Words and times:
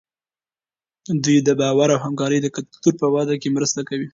دوی 1.23 1.37
د 1.43 1.49
باور 1.59 1.89
او 1.93 1.99
همکارۍ 2.05 2.39
د 2.41 2.47
کلتور 2.55 2.93
په 3.01 3.07
وده 3.13 3.35
کې 3.41 3.49
مرسته 3.57 3.81
کوي. 3.89 4.07